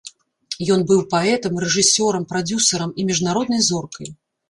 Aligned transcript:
Ён 0.75 0.85
быў 0.91 1.03
паэтам, 1.11 1.61
рэжысёрам, 1.65 2.27
прадзюсарам 2.35 2.97
і 2.99 3.09
міжнароднай 3.15 3.67
зоркай. 3.73 4.15